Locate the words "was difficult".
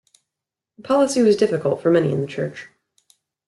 1.21-1.79